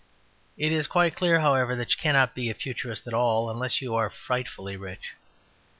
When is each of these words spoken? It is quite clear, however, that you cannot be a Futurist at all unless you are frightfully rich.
It 0.57 0.71
is 0.71 0.87
quite 0.87 1.15
clear, 1.15 1.41
however, 1.41 1.75
that 1.75 1.91
you 1.91 1.97
cannot 1.97 2.33
be 2.33 2.49
a 2.49 2.55
Futurist 2.55 3.05
at 3.05 3.13
all 3.13 3.51
unless 3.51 3.83
you 3.83 3.93
are 3.93 4.09
frightfully 4.09 4.75
rich. 4.75 5.13